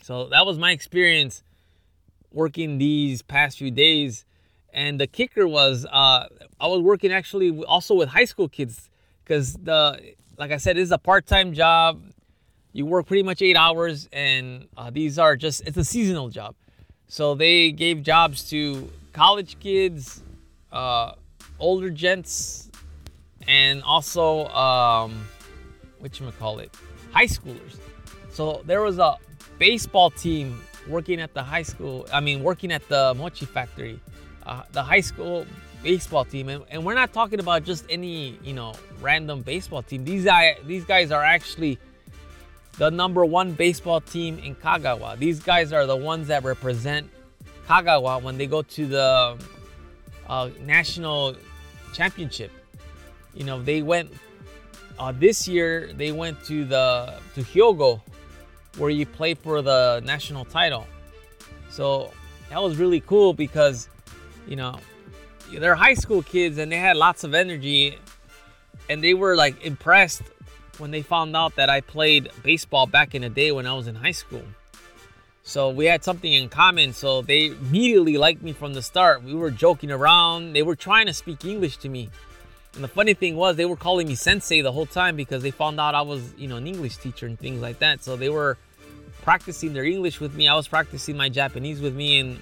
So 0.04 0.28
that 0.30 0.46
was 0.46 0.58
my 0.58 0.72
experience 0.72 1.44
working 2.32 2.78
these 2.78 3.22
past 3.22 3.58
few 3.58 3.72
days. 3.72 4.26
And 4.74 5.00
the 5.00 5.08
kicker 5.08 5.48
was 5.48 5.86
uh, 5.86 6.28
I 6.60 6.68
was 6.68 6.82
working 6.82 7.12
actually 7.12 7.64
also 7.64 7.96
with 7.96 8.10
high 8.10 8.26
school 8.26 8.50
kids 8.50 8.90
because 9.24 9.54
the 9.54 10.14
like 10.38 10.52
I 10.52 10.58
said, 10.58 10.76
this 10.76 10.84
is 10.84 10.92
a 10.92 10.98
part-time 10.98 11.54
job. 11.54 12.04
You 12.76 12.86
work 12.86 13.06
pretty 13.06 13.24
much 13.24 13.42
eight 13.42 13.56
hours, 13.56 14.10
and 14.12 14.68
uh, 14.76 14.90
these 14.90 15.18
are 15.18 15.38
just 15.38 15.66
it's 15.66 15.78
a 15.78 15.86
seasonal 15.86 16.28
job. 16.28 16.56
So 17.08 17.34
they 17.34 17.72
gave 17.72 18.04
jobs 18.04 18.50
to 18.50 18.92
college 19.14 19.58
kids, 19.62 20.22
uh, 20.74 21.14
older 21.58 21.90
gents, 21.90 22.70
and 23.48 23.82
also 23.82 24.48
um, 24.48 25.26
what 26.00 26.20
you 26.20 26.30
call 26.38 26.60
it, 26.60 26.76
high 27.14 27.28
schoolers. 27.28 27.80
So 28.30 28.62
there 28.66 28.82
was 28.82 29.00
a 29.00 29.16
baseball 29.58 30.10
team 30.10 30.62
working 30.90 31.22
at 31.22 31.34
the 31.34 31.44
high 31.44 31.64
school. 31.64 32.06
I 32.12 32.20
mean, 32.20 32.44
working 32.44 32.74
at 32.74 32.86
the 32.90 33.14
mochi 33.16 33.46
factory, 33.46 34.02
uh, 34.46 34.64
the 34.74 34.84
high 34.84 35.00
school 35.00 35.46
baseball 35.82 36.26
team, 36.26 36.50
and, 36.50 36.62
and 36.70 36.84
we're 36.84 36.94
not 36.94 37.14
talking 37.14 37.40
about 37.40 37.64
just 37.64 37.86
any 37.90 38.38
you 38.44 38.52
know 38.52 38.74
random 39.00 39.44
baseball 39.44 39.82
team. 39.82 40.04
These 40.04 40.28
these 40.66 40.84
guys 40.84 41.12
are 41.12 41.24
actually 41.24 41.80
the 42.78 42.92
number 42.92 43.24
one 43.26 43.54
baseball 43.54 44.02
team 44.02 44.40
in 44.40 44.56
Kagawa. 44.56 45.18
These 45.18 45.40
guys 45.42 45.72
are 45.72 45.86
the 45.86 45.96
ones 45.96 46.28
that 46.28 46.44
represent 46.44 47.10
Kagawa 47.68 48.22
when 48.22 48.38
they 48.38 48.48
go 48.48 48.62
to 48.62 48.86
the 48.86 49.38
uh, 50.28 50.50
national 50.62 51.36
championship. 51.94 52.52
You 53.34 53.46
know, 53.46 53.62
they 53.62 53.82
went 53.82 54.12
uh, 55.00 55.14
this 55.14 55.48
year. 55.48 55.92
They 55.94 56.12
went 56.12 56.44
to 56.46 56.66
the 56.66 57.20
to 57.36 57.42
Hyogo, 57.42 58.02
where 58.78 58.90
you 58.90 59.06
play 59.06 59.34
for 59.34 59.62
the 59.62 60.02
national 60.06 60.46
title. 60.46 60.88
So 61.70 62.12
that 62.50 62.62
was 62.62 62.78
really 62.78 63.02
cool 63.02 63.34
because, 63.34 63.90
you 64.48 64.56
know, 64.56 64.80
they're 65.52 65.76
high 65.76 65.94
school 65.94 66.24
kids 66.24 66.58
and 66.58 66.72
they 66.72 66.78
had 66.78 66.98
lots 66.98 67.24
of 67.24 67.34
energy, 67.34 67.98
and 68.90 69.04
they 69.04 69.14
were 69.14 69.36
like 69.36 69.64
impressed 69.64 70.24
when 70.80 70.92
they 70.92 71.02
found 71.02 71.36
out 71.36 71.56
that 71.56 71.70
I 71.70 71.82
played 71.82 72.30
baseball 72.44 72.88
back 72.88 73.16
in 73.16 73.22
the 73.22 73.30
day 73.30 73.52
when 73.52 73.66
I 73.66 73.74
was 73.74 73.88
in 73.88 73.96
high 73.96 74.12
school. 74.12 74.44
So 75.44 75.70
we 75.70 75.86
had 75.86 76.04
something 76.04 76.32
in 76.32 76.50
common. 76.50 76.94
So 76.94 77.22
they 77.22 77.48
immediately 77.48 78.18
liked 78.18 78.42
me 78.42 78.52
from 78.52 78.74
the 78.74 78.82
start. 78.82 79.24
We 79.24 79.36
were 79.36 79.52
joking 79.52 79.92
around. 79.92 80.54
They 80.54 80.64
were 80.64 80.76
trying 80.76 81.06
to 81.06 81.14
speak 81.14 81.46
English 81.46 81.78
to 81.78 81.90
me. 81.90 82.10
And 82.74 82.84
the 82.84 82.88
funny 82.88 83.14
thing 83.14 83.36
was, 83.36 83.56
they 83.56 83.66
were 83.66 83.78
calling 83.78 84.08
me 84.08 84.16
sensei 84.16 84.62
the 84.62 84.72
whole 84.72 84.86
time 84.86 85.16
because 85.16 85.44
they 85.44 85.52
found 85.52 85.80
out 85.80 85.96
I 85.96 86.02
was, 86.02 86.34
you 86.36 86.48
know, 86.48 86.58
an 86.58 86.68
English 86.68 86.98
teacher 86.98 87.26
and 87.26 87.40
things 87.40 87.62
like 87.62 87.80
that. 87.80 88.04
So 88.04 88.18
they 88.18 88.30
were 88.30 88.58
practicing 89.22 89.74
their 89.74 89.86
English 89.86 90.20
with 90.20 90.34
me. 90.36 90.48
I 90.48 90.56
was 90.56 90.68
practicing 90.68 91.16
my 91.16 91.30
Japanese 91.30 91.80
with 91.80 91.96
me, 91.96 92.20
and 92.20 92.42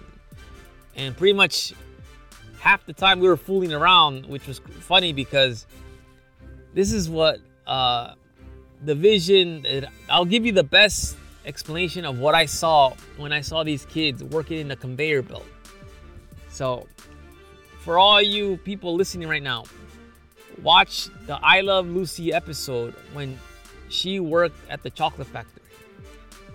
and 0.96 1.16
pretty 1.16 1.34
much 1.34 1.74
half 2.60 2.86
the 2.86 2.94
time 2.94 3.20
we 3.20 3.28
were 3.28 3.38
fooling 3.38 3.74
around, 3.74 4.26
which 4.26 4.48
was 4.48 4.60
funny 4.80 5.14
because 5.14 5.66
this 6.74 6.92
is 6.92 7.10
what 7.10 7.40
uh, 7.68 8.16
the 8.84 8.96
vision. 8.96 9.66
I'll 10.10 10.26
give 10.26 10.46
you 10.46 10.52
the 10.52 10.64
best 10.64 11.18
explanation 11.46 12.06
of 12.06 12.20
what 12.20 12.36
I 12.36 12.46
saw 12.46 12.94
when 13.18 13.32
I 13.34 13.42
saw 13.42 13.64
these 13.64 13.86
kids 13.86 14.24
working 14.24 14.60
in 14.60 14.68
the 14.68 14.76
conveyor 14.76 15.24
belt. 15.24 15.46
So, 16.50 16.88
for 17.80 17.98
all 17.98 18.22
you 18.22 18.58
people 18.58 18.96
listening 18.96 19.28
right 19.28 19.44
now, 19.44 19.66
watch 20.62 21.10
the 21.26 21.40
I 21.44 21.62
Love 21.62 21.88
Lucy 21.88 22.32
episode 22.32 22.94
when 23.14 23.38
she 23.90 24.20
worked 24.20 24.58
at 24.70 24.84
the 24.84 24.90
chocolate 24.90 25.28
factory. 25.28 25.64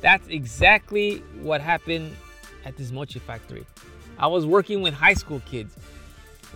That's 0.01 0.27
exactly 0.29 1.19
what 1.41 1.61
happened 1.61 2.17
at 2.65 2.77
this 2.77 2.91
mochi 2.93 3.19
factory. 3.19 3.67
I 4.19 4.27
was 4.27 4.47
working 4.47 4.83
with 4.83 4.95
high 4.95 5.15
school 5.15 5.41
kids. 5.47 5.77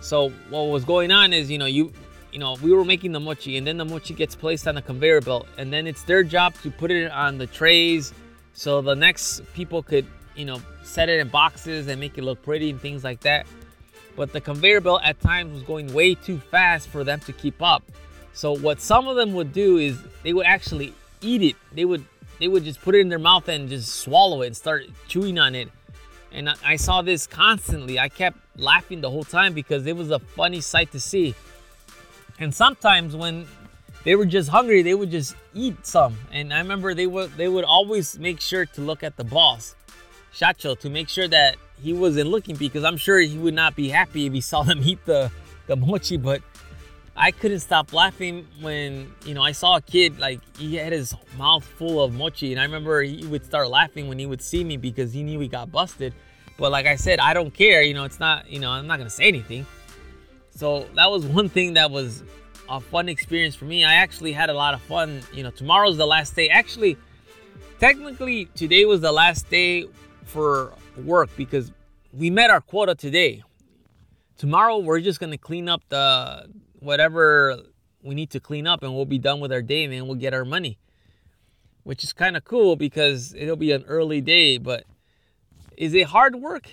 So 0.01 0.29
what 0.49 0.63
was 0.63 0.83
going 0.85 1.11
on 1.11 1.33
is, 1.33 1.49
you 1.49 1.57
know, 1.57 1.65
you 1.65 1.93
you 2.33 2.39
know, 2.39 2.57
we 2.63 2.73
were 2.73 2.83
making 2.83 3.11
the 3.11 3.19
mochi 3.19 3.57
and 3.57 3.65
then 3.65 3.77
the 3.77 3.85
mochi 3.85 4.15
gets 4.15 4.35
placed 4.35 4.67
on 4.67 4.73
the 4.73 4.81
conveyor 4.81 5.21
belt 5.21 5.47
and 5.59 5.71
then 5.71 5.85
it's 5.85 6.01
their 6.03 6.23
job 6.23 6.55
to 6.63 6.71
put 6.71 6.89
it 6.89 7.11
on 7.11 7.37
the 7.37 7.45
trays 7.45 8.11
so 8.53 8.81
the 8.81 8.95
next 8.95 9.41
people 9.53 9.83
could, 9.83 10.05
you 10.35 10.45
know, 10.45 10.59
set 10.83 11.09
it 11.09 11.19
in 11.19 11.27
boxes 11.27 11.87
and 11.87 11.99
make 11.99 12.17
it 12.17 12.23
look 12.23 12.41
pretty 12.41 12.71
and 12.71 12.81
things 12.81 13.03
like 13.03 13.19
that. 13.21 13.45
But 14.15 14.33
the 14.33 14.41
conveyor 14.41 14.81
belt 14.81 15.01
at 15.03 15.19
times 15.19 15.53
was 15.53 15.63
going 15.63 15.93
way 15.93 16.15
too 16.15 16.39
fast 16.39 16.87
for 16.87 17.03
them 17.03 17.19
to 17.21 17.33
keep 17.33 17.61
up. 17.61 17.83
So 18.33 18.55
what 18.55 18.81
some 18.81 19.07
of 19.07 19.15
them 19.15 19.33
would 19.33 19.53
do 19.53 19.77
is 19.77 19.99
they 20.23 20.33
would 20.33 20.45
actually 20.45 20.93
eat 21.21 21.43
it. 21.43 21.55
They 21.71 21.85
would 21.85 22.03
they 22.39 22.47
would 22.47 22.63
just 22.63 22.81
put 22.81 22.95
it 22.95 22.99
in 22.99 23.09
their 23.09 23.19
mouth 23.19 23.47
and 23.47 23.69
just 23.69 23.95
swallow 23.95 24.41
it 24.41 24.47
and 24.47 24.57
start 24.57 24.85
chewing 25.07 25.37
on 25.37 25.53
it. 25.53 25.69
And 26.31 26.49
I 26.65 26.77
saw 26.77 27.03
this 27.03 27.27
constantly. 27.27 27.99
I 27.99 28.09
kept 28.09 28.37
laughing 28.57 29.01
the 29.01 29.09
whole 29.09 29.23
time 29.23 29.53
because 29.53 29.85
it 29.85 29.95
was 29.95 30.09
a 30.09 30.17
funny 30.17 30.61
sight 30.61 30.91
to 30.93 30.99
see. 30.99 31.35
And 32.43 32.53
sometimes 32.53 33.15
when 33.15 33.47
they 34.03 34.15
were 34.15 34.25
just 34.25 34.49
hungry, 34.49 34.81
they 34.81 34.93
would 34.93 35.09
just 35.09 35.35
eat 35.53 35.85
some. 35.85 36.17
And 36.31 36.53
I 36.53 36.59
remember 36.59 36.93
they 36.93 37.07
would 37.07 37.35
they 37.37 37.47
would 37.47 37.63
always 37.63 38.19
make 38.19 38.41
sure 38.41 38.65
to 38.65 38.81
look 38.81 39.01
at 39.01 39.15
the 39.15 39.23
boss, 39.23 39.75
Shacho, 40.33 40.77
to 40.79 40.89
make 40.89 41.09
sure 41.09 41.27
that 41.27 41.55
he 41.81 41.93
wasn't 41.93 42.29
looking 42.29 42.55
because 42.55 42.83
I'm 42.83 42.97
sure 42.97 43.19
he 43.19 43.37
would 43.37 43.53
not 43.53 43.75
be 43.75 43.89
happy 43.89 44.25
if 44.25 44.33
he 44.33 44.41
saw 44.41 44.63
them 44.63 44.81
eat 44.83 45.03
the 45.05 45.31
the 45.67 45.75
mochi. 45.75 46.17
But 46.17 46.41
I 47.15 47.31
couldn't 47.31 47.61
stop 47.61 47.93
laughing 47.93 48.47
when, 48.59 49.13
you 49.25 49.33
know, 49.33 49.41
I 49.41 49.53
saw 49.53 49.77
a 49.77 49.81
kid 49.81 50.19
like 50.19 50.41
he 50.57 50.75
had 50.75 50.91
his 50.91 51.15
mouth 51.37 51.63
full 51.63 52.03
of 52.03 52.13
mochi 52.13 52.51
and 52.51 52.59
I 52.59 52.63
remember 52.63 53.01
he 53.03 53.25
would 53.25 53.45
start 53.45 53.69
laughing 53.69 54.07
when 54.07 54.19
he 54.19 54.25
would 54.25 54.41
see 54.41 54.63
me 54.63 54.77
because 54.77 55.13
he 55.13 55.23
knew 55.23 55.39
he 55.39 55.47
got 55.47 55.71
busted. 55.71 56.13
But 56.57 56.71
like 56.71 56.87
I 56.87 56.97
said, 56.97 57.19
I 57.19 57.33
don't 57.33 57.53
care, 57.53 57.81
you 57.81 57.93
know, 57.93 58.03
it's 58.03 58.19
not, 58.19 58.49
you 58.49 58.59
know, 58.59 58.71
I'm 58.71 58.85
not 58.87 58.97
to 58.99 59.09
say 59.09 59.25
anything. 59.27 59.65
So 60.55 60.87
that 60.95 61.09
was 61.09 61.25
one 61.25 61.49
thing 61.49 61.73
that 61.73 61.89
was 61.89 62.23
a 62.69 62.79
fun 62.79 63.09
experience 63.09 63.55
for 63.55 63.65
me. 63.65 63.83
I 63.83 63.95
actually 63.95 64.31
had 64.31 64.49
a 64.49 64.53
lot 64.53 64.73
of 64.73 64.81
fun. 64.81 65.21
You 65.33 65.43
know, 65.43 65.51
tomorrow's 65.51 65.97
the 65.97 66.05
last 66.05 66.35
day. 66.35 66.49
Actually, 66.49 66.97
technically 67.79 68.45
today 68.55 68.85
was 68.85 69.01
the 69.01 69.11
last 69.11 69.49
day 69.49 69.87
for 70.25 70.73
work 70.97 71.29
because 71.35 71.71
we 72.11 72.29
met 72.29 72.49
our 72.49 72.61
quota 72.61 72.95
today. 72.95 73.43
Tomorrow 74.37 74.79
we're 74.79 74.99
just 74.99 75.19
to 75.31 75.37
clean 75.37 75.67
up 75.67 75.81
the 75.89 76.49
whatever 76.79 77.57
we 78.03 78.13
need 78.13 78.29
to 78.31 78.39
clean 78.39 78.67
up 78.67 78.83
and 78.83 78.93
we'll 78.93 79.05
be 79.05 79.17
done 79.17 79.39
with 79.39 79.51
our 79.51 79.61
day 79.61 79.83
and 79.83 79.93
then 79.93 80.05
we'll 80.05 80.15
get 80.15 80.33
our 80.33 80.45
money. 80.45 80.77
Which 81.83 82.03
is 82.03 82.13
kind 82.13 82.37
of 82.37 82.45
cool 82.45 82.75
because 82.75 83.33
it'll 83.33 83.55
be 83.55 83.71
an 83.71 83.83
early 83.87 84.21
day, 84.21 84.57
but 84.57 84.85
is 85.75 85.93
it 85.93 86.07
hard 86.07 86.35
work? 86.35 86.69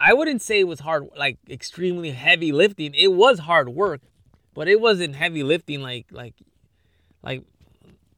I 0.00 0.12
wouldn't 0.12 0.42
say 0.42 0.60
it 0.60 0.68
was 0.68 0.80
hard 0.80 1.08
like 1.16 1.38
extremely 1.48 2.10
heavy 2.10 2.52
lifting. 2.52 2.94
It 2.94 3.12
was 3.12 3.40
hard 3.40 3.68
work, 3.68 4.00
but 4.52 4.68
it 4.68 4.80
wasn't 4.80 5.16
heavy 5.16 5.42
lifting 5.42 5.80
like 5.80 6.06
like 6.10 6.34
like 7.22 7.42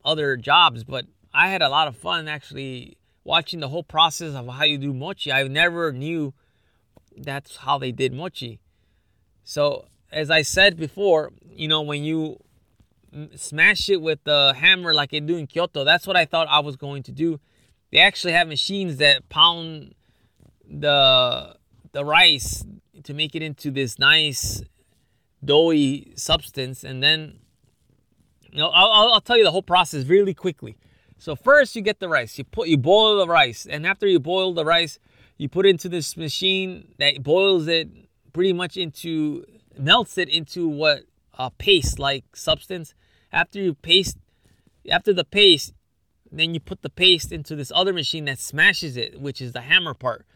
other 0.05 0.37
jobs, 0.37 0.85
but 0.85 1.07
I 1.35 1.49
had 1.49 1.63
a 1.63 1.69
lot 1.69 1.89
of 1.89 1.97
fun 1.97 2.29
actually 2.29 2.97
watching 3.25 3.61
the 3.61 3.69
whole 3.69 3.83
process 3.83 4.35
of 4.35 4.49
how 4.49 4.65
you 4.65 4.79
do 4.79 4.95
mochi. 4.95 5.33
I 5.33 5.43
never 5.49 5.93
knew 5.93 6.33
that's 7.17 7.57
how 7.57 7.79
they 7.79 7.93
did 7.93 8.13
mochi. 8.13 8.61
So 9.45 9.87
as 10.11 10.31
I 10.31 10.43
said 10.43 10.77
before, 10.77 11.33
you 11.55 11.69
know, 11.69 11.83
when 11.83 12.05
you 12.05 12.39
smash 13.35 13.89
it 13.89 14.01
with 14.01 14.23
the 14.25 14.55
hammer 14.57 14.95
like 14.95 15.11
they 15.11 15.21
do 15.21 15.37
in 15.37 15.47
Kyoto, 15.47 15.85
that's 15.85 16.07
what 16.07 16.17
I 16.17 16.25
thought 16.25 16.49
I 16.49 16.61
was 16.61 16.77
going 16.77 17.03
to 17.05 17.13
do. 17.13 17.41
They 17.93 17.99
actually 17.99 18.33
have 18.33 18.49
machines 18.49 18.97
that 18.99 19.29
pound 19.29 19.95
the 20.69 21.57
the 21.97 22.05
rice 22.05 22.63
to 23.05 23.15
make 23.15 23.35
it 23.35 23.43
into 23.43 23.71
this 23.71 23.99
nice 23.99 24.63
doughy 25.43 26.13
substance, 26.15 26.85
and 26.85 27.03
then 27.03 27.39
you 28.53 28.59
know, 28.59 28.69
I'll, 28.69 29.15
I'll 29.15 29.21
tell 29.23 29.39
you 29.39 29.45
the 29.45 29.51
whole 29.51 29.63
process 29.63 30.05
really 30.05 30.35
quickly. 30.35 30.77
So 31.17 31.35
first, 31.35 31.75
you 31.75 31.81
get 31.81 31.99
the 31.99 32.09
rice. 32.11 32.37
You 32.37 32.45
put 32.45 32.69
you 32.69 32.77
boil 32.77 33.17
the 33.17 33.27
rice, 33.27 33.65
and 33.65 33.87
after 33.87 34.07
you 34.07 34.21
boil 34.21 34.53
the 34.53 34.67
rice, 34.67 34.99
you 35.39 35.49
put 35.49 35.65
into 35.65 35.89
this 35.89 36.19
machine 36.19 36.93
that 36.99 37.23
boils 37.23 37.67
it 37.67 37.89
pretty 38.35 38.53
much 38.53 38.77
into 38.77 39.47
melts 39.79 40.19
it 40.19 40.29
into 40.29 40.69
what 40.69 41.05
a 41.39 41.51
paste 41.51 41.99
like 41.99 42.37
substance. 42.37 42.95
After 43.33 43.59
you 43.59 43.73
paste, 43.73 44.19
after 44.91 45.15
the 45.15 45.25
paste, 45.25 45.73
then 46.31 46.53
you 46.53 46.61
put 46.61 46.83
the 46.83 46.91
paste 46.91 47.33
into 47.33 47.57
this 47.57 47.73
other 47.75 47.95
machine 47.95 48.27
that 48.27 48.39
smashes 48.39 48.99
it, 48.99 49.19
which 49.19 49.41
is 49.41 49.53
the 49.53 49.63
hammer 49.63 49.95
part. 49.95 50.27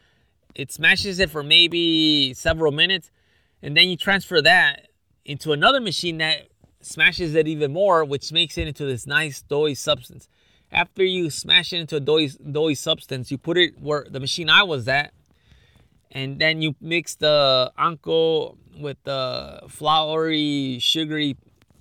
It 0.54 0.73
smashes 0.73 1.19
it 1.19 1.30
for 1.30 1.42
maybe 1.42 2.35
several 2.35 2.73
minutes, 2.73 3.11
and 3.62 3.76
then 3.76 3.88
you 3.88 3.97
transfer 3.97 4.42
that 4.42 4.88
into 5.25 5.52
another 5.52 5.80
machine 5.80 6.19
that 6.19 6.49
smashes 6.80 7.35
it 7.35 7.47
even 7.47 7.73
more, 7.73 8.04
which 8.04 8.33
makes 8.33 8.59
it 8.59 8.66
into 8.66 8.85
this 8.85 9.07
nice 9.07 9.42
doughy 9.42 9.75
substance. 9.75 10.28
After 10.73 11.04
you 11.04 11.30
smash 11.30 11.73
it 11.73 11.80
into 11.80 11.97
a 11.97 12.00
doughy, 12.00 12.30
doughy 12.50 12.75
substance, 12.75 13.30
you 13.30 13.38
put 13.38 13.57
it 13.59 13.80
where 13.80 14.07
the 14.09 14.21
machine 14.21 14.49
I 14.49 14.62
was 14.62 14.88
at, 14.88 15.12
and 16.11 16.38
then 16.40 16.62
you 16.62 16.75
mix 16.80 17.14
the 17.14 17.73
anko 17.78 18.57
with 18.78 18.97
the 19.04 19.62
floury, 19.69 20.78
sugary 20.80 21.37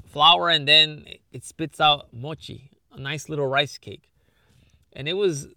flour, 0.06 0.50
and 0.50 0.68
then 0.68 1.06
it 1.32 1.46
spits 1.46 1.80
out 1.80 2.14
mochi, 2.14 2.72
a 2.92 3.00
nice 3.00 3.30
little 3.30 3.48
rice 3.48 3.78
cake. 3.78 4.12
And 4.94 5.08
it 5.08 5.14
was, 5.14 5.48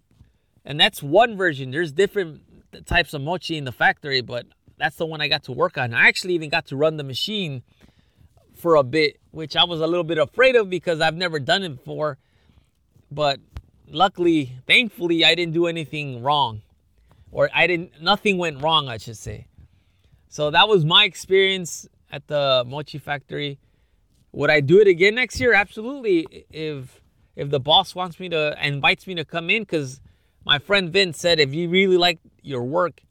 and 0.63 0.79
that's 0.79 1.03
one 1.03 1.35
version. 1.35 1.71
There's 1.71 1.91
different 1.91 2.41
types 2.81 3.13
of 3.13 3.21
mochi 3.21 3.57
in 3.57 3.65
the 3.65 3.71
factory, 3.71 4.21
but 4.21 4.45
that's 4.77 4.95
the 4.97 5.05
one 5.05 5.21
I 5.21 5.27
got 5.27 5.43
to 5.43 5.51
work 5.51 5.77
on. 5.77 5.93
I 5.93 6.07
actually 6.07 6.33
even 6.33 6.49
got 6.49 6.67
to 6.67 6.75
run 6.75 6.97
the 6.97 7.03
machine 7.03 7.63
for 8.55 8.75
a 8.75 8.83
bit, 8.83 9.17
which 9.31 9.55
I 9.55 9.63
was 9.63 9.81
a 9.81 9.87
little 9.87 10.03
bit 10.03 10.17
afraid 10.17 10.55
of 10.55 10.69
because 10.69 11.01
I've 11.01 11.15
never 11.15 11.39
done 11.39 11.63
it 11.63 11.69
before. 11.77 12.17
But 13.11 13.39
luckily, 13.87 14.53
thankfully, 14.67 15.23
I 15.23 15.35
didn't 15.35 15.53
do 15.53 15.67
anything 15.67 16.21
wrong. 16.21 16.61
Or 17.31 17.49
I 17.53 17.67
didn't, 17.67 18.01
nothing 18.01 18.37
went 18.37 18.61
wrong, 18.61 18.87
I 18.87 18.97
should 18.97 19.17
say. 19.17 19.47
So 20.29 20.51
that 20.51 20.67
was 20.67 20.85
my 20.85 21.03
experience 21.05 21.87
at 22.11 22.27
the 22.27 22.63
Mochi 22.65 22.97
Factory. 22.97 23.59
Would 24.31 24.49
I 24.49 24.61
do 24.61 24.79
it 24.79 24.87
again 24.87 25.15
next 25.15 25.39
year? 25.39 25.53
Absolutely. 25.53 26.45
If 26.49 26.99
if 27.35 27.49
the 27.49 27.59
boss 27.59 27.95
wants 27.95 28.19
me 28.19 28.29
to 28.29 28.55
invites 28.65 29.07
me 29.07 29.15
to 29.15 29.25
come 29.25 29.49
in, 29.49 29.63
because 29.63 30.01
my 30.45 30.59
friend 30.59 30.91
Vince 30.91 31.19
said 31.19 31.39
if 31.39 31.53
you 31.53 31.69
really 31.69 31.97
like 31.97 32.19
your 32.43 32.63
work, 32.63 33.01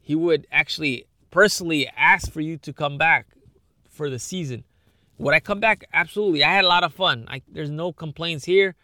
he 0.00 0.14
would 0.14 0.46
actually 0.50 1.06
personally 1.30 1.88
ask 1.96 2.30
for 2.30 2.40
you 2.40 2.56
to 2.58 2.72
come 2.72 2.98
back 2.98 3.26
for 3.88 4.10
the 4.10 4.18
season. 4.18 4.64
Would 5.18 5.34
I 5.34 5.40
come 5.40 5.60
back? 5.60 5.84
Absolutely. 5.92 6.42
I 6.42 6.52
had 6.52 6.64
a 6.64 6.68
lot 6.68 6.82
of 6.82 6.94
fun. 6.94 7.26
I, 7.28 7.42
there's 7.50 7.70
no 7.70 7.92
complaints 7.92 8.44
here. 8.44 8.74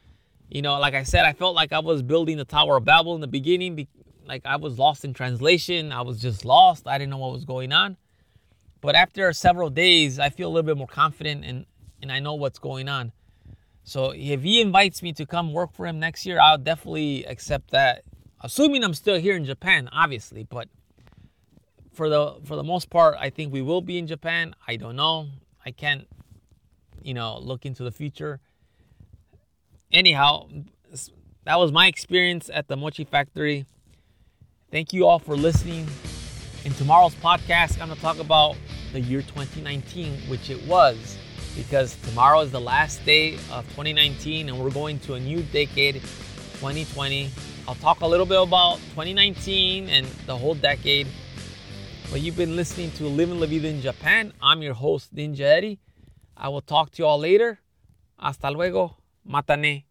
You 0.51 0.63
know, 0.63 0.79
like 0.79 0.95
I 0.95 1.03
said, 1.03 1.25
I 1.25 1.33
felt 1.33 1.55
like 1.55 1.73
I 1.73 1.79
was 1.79 2.03
building 2.03 2.37
the 2.37 2.45
Tower 2.45 2.77
of 2.77 2.85
Babel 2.85 3.15
in 3.15 3.21
the 3.21 3.27
beginning. 3.27 3.89
Like 4.27 4.43
I 4.45 4.57
was 4.57 4.79
lost 4.79 5.05
in 5.05 5.15
translation. 5.15 5.93
I 5.93 6.03
was 6.03 6.21
just 6.21 6.45
lost. 6.45 6.87
I 6.87 6.99
didn't 6.99 7.11
know 7.11 7.19
what 7.19 7.33
was 7.33 7.45
going 7.45 7.73
on. 7.73 7.97
But 8.81 8.95
after 8.95 9.33
several 9.33 9.71
days, 9.71 10.19
I 10.19 10.29
feel 10.31 10.49
a 10.49 10.53
little 10.53 10.67
bit 10.67 10.77
more 10.77 10.87
confident 10.87 11.45
and, 11.45 11.67
and 12.03 12.13
I 12.13 12.21
know 12.21 12.35
what's 12.35 12.59
going 12.59 12.89
on. 12.89 13.13
So 13.83 14.13
if 14.15 14.43
he 14.43 14.61
invites 14.61 15.03
me 15.03 15.13
to 15.15 15.27
come 15.27 15.53
work 15.53 15.73
for 15.73 15.87
him 15.87 15.99
next 15.99 16.27
year, 16.27 16.39
I'll 16.39 16.59
definitely 16.59 17.25
accept 17.25 17.71
that. 17.71 18.03
Assuming 18.41 18.85
I'm 18.85 18.95
still 18.95 19.19
here 19.19 19.37
in 19.37 19.45
Japan, 19.45 19.89
obviously. 19.93 20.45
But 20.45 20.69
for 21.93 22.09
the 22.09 22.37
for 22.45 22.57
the 22.57 22.65
most 22.65 22.91
part, 22.91 23.17
I 23.19 23.31
think 23.31 23.53
we 23.53 23.63
will 23.63 23.81
be 23.81 23.99
in 23.99 24.07
Japan. 24.07 24.55
I 24.67 24.77
don't 24.77 24.97
know. 24.97 25.29
I 25.65 25.71
can't 25.71 26.07
you 27.07 27.15
know, 27.15 27.39
look 27.39 27.65
into 27.65 27.85
the 27.85 27.93
future. 27.93 28.41
Anyhow, 29.93 30.49
that 31.45 31.57
was 31.57 31.71
my 31.71 31.87
experience 31.87 32.51
at 32.53 32.67
the 32.67 32.77
Mochi 32.77 33.05
Factory. 33.05 33.65
Thank 34.73 34.93
you 34.93 35.07
all 35.07 35.21
for 35.21 35.37
listening. 35.37 35.87
In 36.65 36.73
tomorrow's 36.73 37.15
podcast, 37.15 37.81
I'm 37.81 37.87
going 37.87 37.97
to 37.97 38.03
talk 38.03 38.19
about 38.19 38.57
the 38.93 39.01
year 39.01 39.23
2019, 39.23 40.29
which 40.29 40.51
it 40.51 40.67
was, 40.67 41.17
because 41.57 41.95
tomorrow 42.09 42.41
is 42.41 42.51
the 42.51 42.61
last 42.61 43.05
day 43.07 43.35
of 43.53 43.65
2019 43.71 44.49
and 44.49 44.59
we're 44.59 44.71
going 44.71 44.99
to 45.01 45.15
a 45.15 45.21
new 45.21 45.43
decade, 45.45 45.95
2020. 45.95 47.31
I'll 47.69 47.75
talk 47.75 48.01
a 48.01 48.07
little 48.07 48.27
bit 48.27 48.41
about 48.41 48.77
2019 48.95 49.89
and 49.89 50.07
the 50.27 50.37
whole 50.37 50.55
decade. 50.55 51.09
But 52.13 52.21
you've 52.21 52.37
been 52.37 52.55
listening 52.55 52.93
to 52.93 53.09
Living 53.09 53.41
La 53.41 53.47
Vida 53.47 53.67
in 53.67 53.83
Japan. 53.83 54.33
I'm 54.41 54.63
your 54.63 54.75
host, 54.75 55.13
Ninja 55.13 55.41
Eddie. 55.41 55.81
I 56.37 56.49
will 56.49 56.61
talk 56.61 56.93
to 56.93 57.03
you 57.03 57.07
all 57.07 57.19
later. 57.19 57.59
Hasta 58.21 58.53
luego. 58.53 58.95
Matane. 59.29 59.83